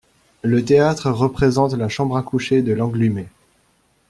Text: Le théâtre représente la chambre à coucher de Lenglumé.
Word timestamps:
Le 0.41 0.65
théâtre 0.65 1.11
représente 1.11 1.73
la 1.75 1.87
chambre 1.87 2.17
à 2.17 2.23
coucher 2.23 2.63
de 2.63 2.73
Lenglumé. 2.73 3.27